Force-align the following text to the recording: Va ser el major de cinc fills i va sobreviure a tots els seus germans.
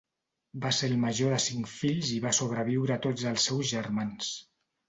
Va 0.63 0.71
ser 0.77 0.87
el 0.91 0.95
major 1.03 1.29
de 1.35 1.37
cinc 1.43 1.69
fills 1.73 2.09
i 2.17 2.19
va 2.25 2.33
sobreviure 2.39 2.97
a 2.97 3.01
tots 3.07 3.29
els 3.33 3.49
seus 3.51 3.73
germans. 3.77 4.33